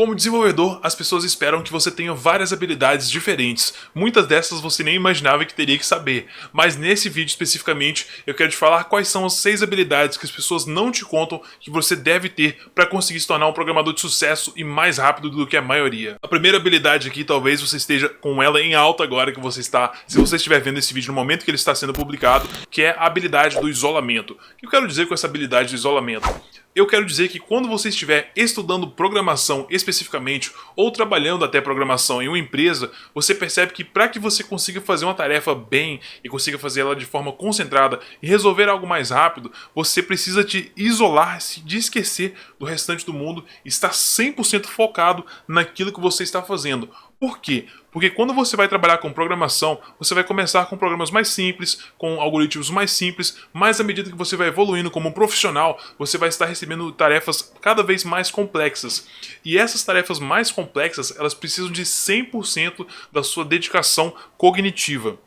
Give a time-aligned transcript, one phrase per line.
[0.00, 3.74] Como desenvolvedor, as pessoas esperam que você tenha várias habilidades diferentes.
[3.94, 6.26] Muitas dessas você nem imaginava que teria que saber.
[6.54, 10.32] Mas nesse vídeo especificamente, eu quero te falar quais são as seis habilidades que as
[10.32, 14.00] pessoas não te contam que você deve ter para conseguir se tornar um programador de
[14.00, 16.16] sucesso e mais rápido do que a maioria.
[16.22, 19.92] A primeira habilidade aqui, talvez você esteja com ela em alta agora que você está,
[20.06, 22.96] se você estiver vendo esse vídeo no momento que ele está sendo publicado, que é
[22.98, 24.32] a habilidade do isolamento.
[24.32, 26.26] O que eu quero dizer com essa habilidade do isolamento?
[26.72, 32.28] Eu quero dizer que quando você estiver estudando programação especificamente ou trabalhando até programação em
[32.28, 36.58] uma empresa, você percebe que para que você consiga fazer uma tarefa bem e consiga
[36.58, 41.60] fazer ela de forma concentrada e resolver algo mais rápido, você precisa te isolar, se
[41.60, 46.88] de esquecer do restante do mundo e estar 100% focado naquilo que você está fazendo.
[47.18, 47.66] Por quê?
[47.90, 52.20] Porque quando você vai trabalhar com programação, você vai começar com programas mais simples, com
[52.20, 56.28] algoritmos mais simples, mas à medida que você vai evoluindo como um profissional, você vai
[56.28, 59.06] estar recebendo tarefas cada vez mais complexas.
[59.44, 65.18] E essas tarefas mais complexas, elas precisam de 100% da sua dedicação cognitiva.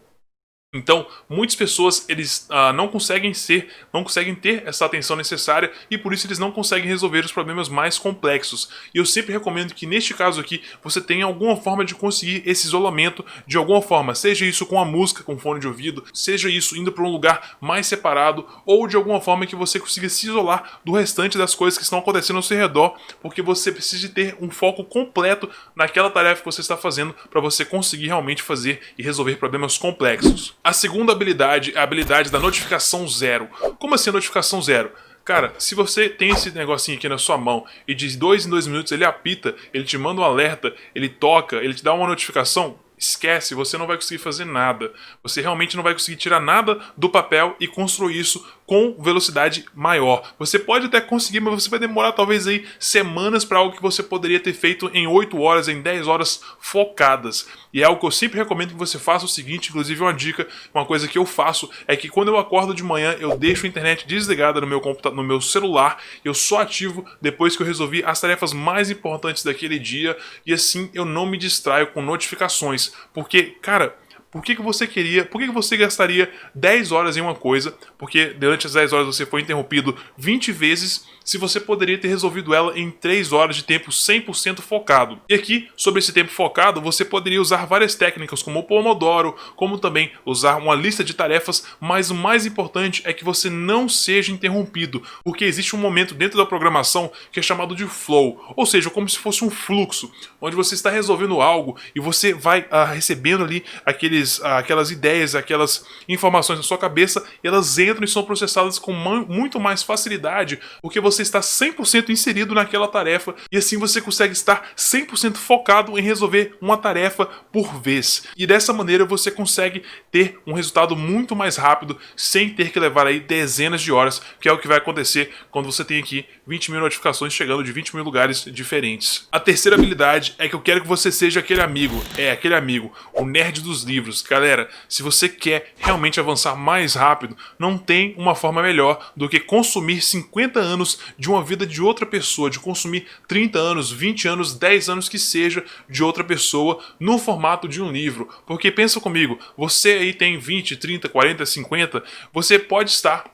[0.74, 6.00] Então, muitas pessoas eles ah, não conseguem ser, não conseguem ter essa atenção necessária e
[6.00, 8.70] por isso eles não conseguem resolver os problemas mais complexos.
[8.94, 12.66] E eu sempre recomendo que neste caso aqui você tenha alguma forma de conseguir esse
[12.66, 16.76] isolamento de alguma forma, seja isso com a música, com fone de ouvido, seja isso
[16.76, 20.80] indo para um lugar mais separado ou de alguma forma que você consiga se isolar
[20.84, 24.50] do restante das coisas que estão acontecendo ao seu redor, porque você precisa ter um
[24.50, 29.36] foco completo naquela tarefa que você está fazendo para você conseguir realmente fazer e resolver
[29.36, 30.56] problemas complexos.
[30.66, 33.50] A segunda habilidade é a habilidade da notificação zero.
[33.78, 34.94] Como assim a notificação zero?
[35.26, 38.66] Cara, se você tem esse negocinho aqui na sua mão e de dois em dois
[38.66, 42.80] minutos ele apita, ele te manda um alerta, ele toca, ele te dá uma notificação,
[42.98, 44.94] esquece, você não vai conseguir fazer nada.
[45.22, 50.34] Você realmente não vai conseguir tirar nada do papel e construir isso com velocidade maior.
[50.40, 54.02] Você pode até conseguir, mas você vai demorar talvez aí semanas para algo que você
[54.02, 57.48] poderia ter feito em 8 horas, em 10 horas focadas.
[57.74, 60.48] E é algo que eu sempre recomendo que você faça o seguinte, inclusive uma dica,
[60.74, 63.70] uma coisa que eu faço é que quando eu acordo de manhã, eu deixo a
[63.70, 68.04] internet desligada no meu computador, no meu celular, eu só ativo depois que eu resolvi
[68.06, 73.58] as tarefas mais importantes daquele dia e assim eu não me distraio com notificações, porque,
[73.62, 73.98] cara,
[74.34, 77.78] por que, que você queria, por que, que você gastaria 10 horas em uma coisa,
[78.00, 82.54] porque durante as 10 horas você foi interrompido 20 vezes se você poderia ter resolvido
[82.54, 85.20] ela em 3 horas de tempo 100% focado.
[85.30, 89.78] E aqui, sobre esse tempo focado, você poderia usar várias técnicas como o Pomodoro, como
[89.78, 94.32] também usar uma lista de tarefas, mas o mais importante é que você não seja
[94.32, 98.90] interrompido, porque existe um momento dentro da programação que é chamado de flow, ou seja,
[98.90, 103.44] como se fosse um fluxo, onde você está resolvendo algo e você vai ah, recebendo
[103.44, 108.80] ali aqueles, ah, aquelas ideias, aquelas informações na sua cabeça, elas entram e são processadas
[108.80, 114.02] com muito mais facilidade, porque você você está 100% inserido naquela tarefa e assim você
[114.02, 118.24] consegue estar 100% focado em resolver uma tarefa por vez.
[118.36, 123.08] E dessa maneira você consegue ter um resultado muito mais rápido sem ter que levar
[123.08, 126.72] aí dezenas de horas, que é o que vai acontecer quando você tem aqui 20
[126.72, 129.28] mil notificações chegando de 20 mil lugares diferentes.
[129.32, 132.92] A terceira habilidade é que eu quero que você seja aquele amigo, é aquele amigo,
[133.14, 134.22] o nerd dos livros.
[134.22, 139.40] Galera, se você quer realmente avançar mais rápido, não tem uma forma melhor do que
[139.40, 144.54] consumir 50 anos de uma vida de outra pessoa, de consumir 30 anos, 20 anos,
[144.54, 148.30] 10 anos que seja de outra pessoa no formato de um livro.
[148.46, 153.34] Porque pensa comigo, você aí tem 20, 30, 40, 50, você pode estar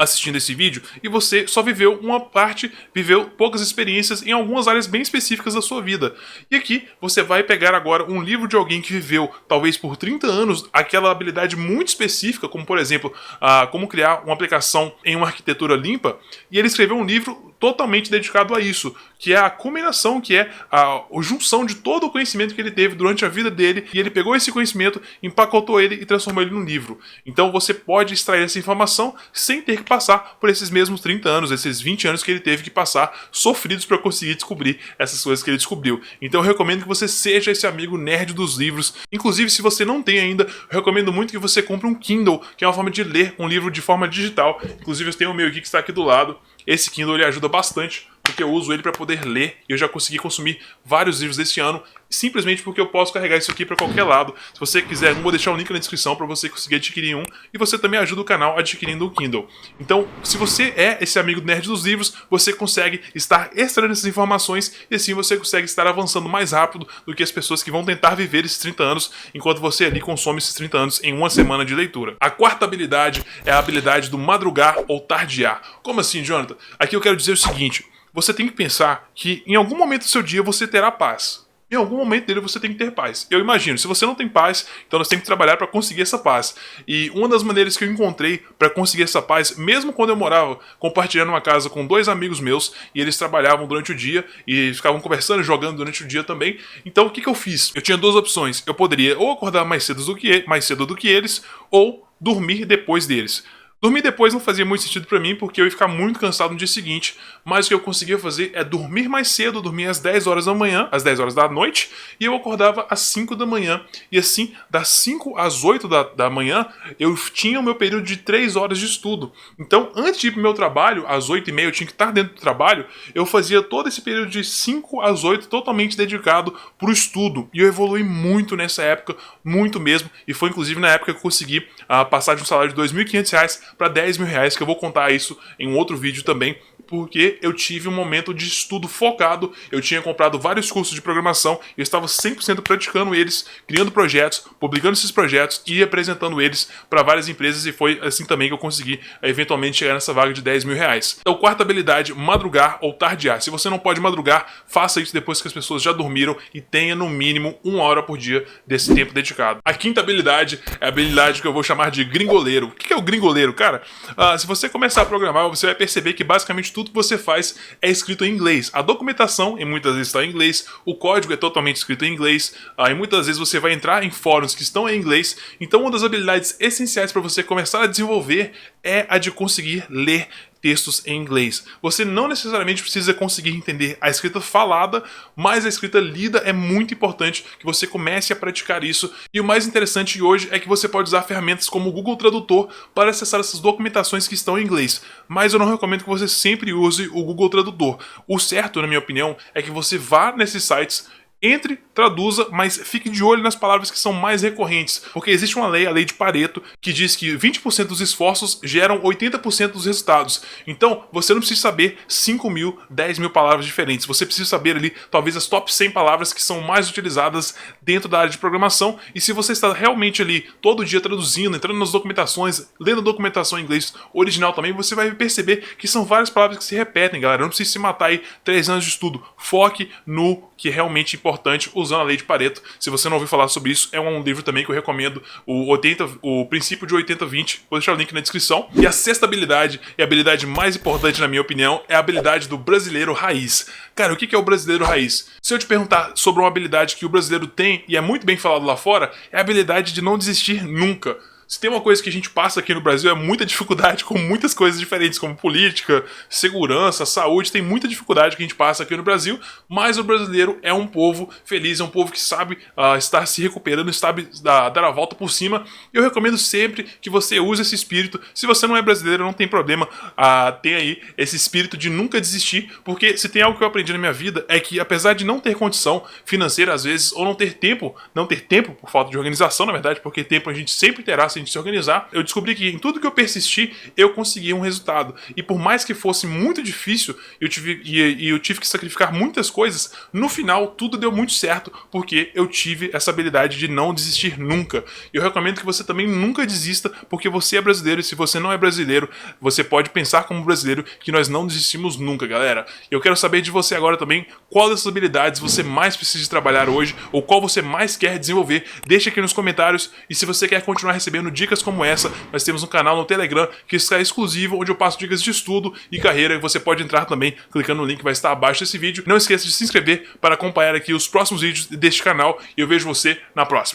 [0.00, 4.86] assistindo esse vídeo e você só viveu uma parte, viveu poucas experiências em algumas áreas
[4.86, 6.16] bem específicas da sua vida.
[6.50, 10.26] E aqui você vai pegar agora um livro de alguém que viveu, talvez por 30
[10.26, 15.26] anos, aquela habilidade muito específica, como por exemplo, a, como criar uma aplicação em uma
[15.26, 16.18] arquitetura limpa,
[16.50, 20.50] e ele escreveu um livro totalmente dedicado a isso, que é a combinação, que é
[20.70, 24.00] a, a junção de todo o conhecimento que ele teve durante a vida dele, e
[24.00, 26.98] ele pegou esse conhecimento, empacotou ele e transformou ele num livro.
[27.26, 31.50] Então você pode extrair essa informação sem ter que passar por esses mesmos 30 anos,
[31.50, 35.50] esses 20 anos que ele teve que passar sofridos para conseguir descobrir essas coisas que
[35.50, 36.00] ele descobriu.
[36.22, 38.94] Então eu recomendo que você seja esse amigo nerd dos livros.
[39.10, 42.68] Inclusive, se você não tem ainda, recomendo muito que você compre um Kindle, que é
[42.68, 44.60] uma forma de ler um livro de forma digital.
[44.80, 46.38] Inclusive, eu tenho o meu aqui que está aqui do lado.
[46.64, 49.88] Esse Kindle ele ajuda bastante porque eu uso ele para poder ler e eu já
[49.88, 54.02] consegui consumir vários livros desse ano simplesmente porque eu posso carregar isso aqui para qualquer
[54.02, 54.34] lado.
[54.52, 57.14] Se você quiser, eu vou deixar o um link na descrição para você conseguir adquirir
[57.14, 57.22] um
[57.54, 59.48] e você também ajuda o canal adquirindo o Kindle.
[59.78, 64.74] Então, se você é esse amigo nerd dos livros, você consegue estar extraindo essas informações
[64.90, 68.16] e assim você consegue estar avançando mais rápido do que as pessoas que vão tentar
[68.16, 71.74] viver esses 30 anos enquanto você ali consome esses 30 anos em uma semana de
[71.74, 72.16] leitura.
[72.20, 75.62] A quarta habilidade é a habilidade do madrugar ou tardear.
[75.82, 76.56] Como assim, Jonathan?
[76.78, 80.08] Aqui eu quero dizer o seguinte: você tem que pensar que em algum momento do
[80.08, 81.48] seu dia você terá paz.
[81.70, 83.28] Em algum momento dele você tem que ter paz.
[83.30, 86.18] Eu imagino, se você não tem paz, então nós temos que trabalhar para conseguir essa
[86.18, 86.56] paz.
[86.86, 90.58] E uma das maneiras que eu encontrei para conseguir essa paz, mesmo quando eu morava
[90.80, 95.00] compartilhando uma casa com dois amigos meus, e eles trabalhavam durante o dia e ficavam
[95.00, 96.58] conversando, jogando durante o dia também.
[96.84, 97.70] Então o que, que eu fiz?
[97.72, 98.64] Eu tinha duas opções.
[98.66, 102.64] Eu poderia ou acordar mais cedo do que, mais cedo do que eles, ou dormir
[102.64, 103.44] depois deles.
[103.82, 106.56] Dormir depois não fazia muito sentido para mim, porque eu ia ficar muito cansado no
[106.58, 110.26] dia seguinte, mas o que eu conseguia fazer é dormir mais cedo, dormir às 10
[110.26, 111.90] horas da manhã, às 10 horas da noite,
[112.20, 113.80] e eu acordava às 5 da manhã.
[114.12, 116.66] E assim, das 5 às 8 da, da manhã,
[116.98, 119.32] eu tinha o meu período de 3 horas de estudo.
[119.58, 122.12] Então, antes de ir pro meu trabalho, às 8 e meia eu tinha que estar
[122.12, 122.84] dentro do trabalho,
[123.14, 127.48] eu fazia todo esse período de 5 às 8 totalmente dedicado pro estudo.
[127.54, 131.22] E eu evolui muito nessa época, muito mesmo, e foi inclusive na época que eu
[131.22, 134.66] consegui uh, passar de um salário de R$ 2.500 para 10 mil reais, que eu
[134.66, 136.56] vou contar isso em um outro vídeo também,
[136.90, 141.60] porque eu tive um momento de estudo focado, eu tinha comprado vários cursos de programação,
[141.78, 147.28] eu estava 100% praticando eles, criando projetos, publicando esses projetos e apresentando eles para várias
[147.28, 150.74] empresas e foi assim também que eu consegui eventualmente chegar nessa vaga de 10 mil
[150.74, 151.18] reais.
[151.20, 153.40] Então, quarta habilidade, madrugar ou tardear.
[153.40, 156.96] Se você não pode madrugar, faça isso depois que as pessoas já dormiram e tenha
[156.96, 159.60] no mínimo uma hora por dia desse tempo dedicado.
[159.64, 162.66] A quinta habilidade é a habilidade que eu vou chamar de gringoleiro.
[162.66, 163.82] O que é o gringoleiro, cara?
[164.16, 167.18] Ah, se você começar a programar, você vai perceber que basicamente tudo tudo que você
[167.18, 168.70] faz é escrito em inglês.
[168.72, 172.54] A documentação, e muitas vezes está em inglês, o código é totalmente escrito em inglês,
[172.76, 175.36] ah, e muitas vezes você vai entrar em fóruns que estão em inglês.
[175.60, 180.28] Então, uma das habilidades essenciais para você começar a desenvolver é a de conseguir ler
[180.60, 181.64] textos em inglês.
[181.82, 185.02] Você não necessariamente precisa conseguir entender a escrita falada,
[185.34, 189.12] mas a escrita lida é muito importante que você comece a praticar isso.
[189.32, 192.68] E o mais interessante hoje é que você pode usar ferramentas como o Google Tradutor
[192.94, 195.02] para acessar essas documentações que estão em inglês.
[195.28, 197.98] Mas eu não recomendo que você sempre use o Google Tradutor.
[198.26, 201.08] O certo, na minha opinião, é que você vá nesses sites
[201.42, 205.66] entre, traduza, mas fique de olho nas palavras que são mais recorrentes, porque existe uma
[205.68, 210.42] lei, a lei de Pareto, que diz que 20% dos esforços geram 80% dos resultados.
[210.66, 214.92] Então, você não precisa saber 5 mil, 10 mil palavras diferentes, você precisa saber ali,
[215.10, 219.20] talvez, as top 100 palavras que são mais utilizadas dentro da área de programação, e
[219.20, 223.94] se você está realmente ali todo dia traduzindo, entrando nas documentações, lendo documentação em inglês
[224.12, 227.42] original também, você vai perceber que são várias palavras que se repetem, galera.
[227.42, 229.22] Não precisa se matar aí 3 anos de estudo.
[229.36, 232.60] Foque no que é realmente importante usando a lei de Pareto.
[232.78, 235.70] Se você não ouviu falar sobre isso, é um livro também que eu recomendo, o
[235.70, 237.60] 80, o princípio de 80-20.
[237.70, 238.68] Vou deixar o link na descrição.
[238.74, 242.48] E a sexta habilidade, e a habilidade mais importante na minha opinião, é a habilidade
[242.48, 243.68] do brasileiro raiz.
[243.94, 245.30] Cara, o que é o brasileiro raiz?
[245.40, 248.36] Se eu te perguntar sobre uma habilidade que o brasileiro tem e é muito bem
[248.36, 251.16] falado lá fora, é a habilidade de não desistir nunca.
[251.50, 254.16] Se tem uma coisa que a gente passa aqui no Brasil é muita dificuldade com
[254.16, 258.96] muitas coisas diferentes, como política, segurança, saúde, tem muita dificuldade que a gente passa aqui
[258.96, 259.36] no Brasil,
[259.68, 263.42] mas o brasileiro é um povo feliz, é um povo que sabe uh, estar se
[263.42, 265.64] recuperando, sabe dar a volta por cima.
[265.92, 268.20] Eu recomendo sempre que você use esse espírito.
[268.32, 272.20] Se você não é brasileiro, não tem problema, uh, tem aí esse espírito de nunca
[272.20, 275.24] desistir, porque se tem algo que eu aprendi na minha vida é que apesar de
[275.24, 279.10] não ter condição financeira às vezes, ou não ter tempo, não ter tempo por falta
[279.10, 282.08] de organização, na verdade, porque tempo a gente sempre terá se a gente se organizar,
[282.12, 285.14] eu descobri que em tudo que eu persisti, eu consegui um resultado.
[285.36, 289.12] E por mais que fosse muito difícil eu tive, e, e eu tive que sacrificar
[289.12, 293.92] muitas coisas, no final tudo deu muito certo, porque eu tive essa habilidade de não
[293.94, 294.84] desistir nunca.
[295.12, 298.52] Eu recomendo que você também nunca desista, porque você é brasileiro, e se você não
[298.52, 299.08] é brasileiro,
[299.40, 302.66] você pode pensar como brasileiro que nós não desistimos nunca, galera.
[302.90, 306.94] Eu quero saber de você agora também qual dessas habilidades você mais precisa trabalhar hoje,
[307.12, 308.64] ou qual você mais quer desenvolver.
[308.86, 310.92] Deixa aqui nos comentários, e se você quer continuar
[311.30, 314.74] recebendo dicas como essa, nós temos um canal no Telegram que está exclusivo, onde eu
[314.74, 316.38] passo dicas de estudo e carreira.
[316.38, 319.04] Você pode entrar também clicando no link que vai estar abaixo desse vídeo.
[319.06, 322.68] Não esqueça de se inscrever para acompanhar aqui os próximos vídeos deste canal e eu
[322.68, 323.68] vejo você na próxima.